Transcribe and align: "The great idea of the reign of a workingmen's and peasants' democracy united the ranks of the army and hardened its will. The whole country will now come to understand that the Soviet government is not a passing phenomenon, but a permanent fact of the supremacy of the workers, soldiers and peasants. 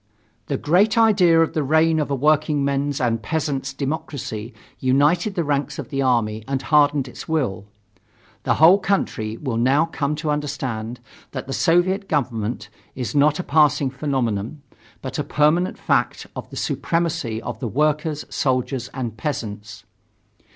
"The 0.47 0.57
great 0.57 0.97
idea 0.97 1.39
of 1.41 1.53
the 1.53 1.61
reign 1.61 1.99
of 1.99 2.09
a 2.09 2.15
workingmen's 2.15 2.99
and 2.99 3.21
peasants' 3.21 3.71
democracy 3.71 4.51
united 4.79 5.35
the 5.35 5.43
ranks 5.43 5.77
of 5.77 5.89
the 5.89 6.01
army 6.01 6.43
and 6.47 6.59
hardened 6.59 7.07
its 7.07 7.29
will. 7.29 7.65
The 8.41 8.55
whole 8.55 8.79
country 8.79 9.37
will 9.37 9.57
now 9.57 9.85
come 9.85 10.15
to 10.15 10.31
understand 10.31 10.99
that 11.33 11.45
the 11.45 11.53
Soviet 11.53 12.09
government 12.09 12.67
is 12.95 13.13
not 13.13 13.37
a 13.37 13.43
passing 13.43 13.91
phenomenon, 13.91 14.63
but 15.03 15.19
a 15.19 15.23
permanent 15.23 15.77
fact 15.77 16.25
of 16.35 16.49
the 16.49 16.57
supremacy 16.57 17.39
of 17.39 17.59
the 17.59 17.67
workers, 17.67 18.25
soldiers 18.27 18.89
and 18.95 19.15
peasants. 19.17 19.83